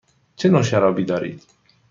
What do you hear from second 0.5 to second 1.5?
شرابی دارید؟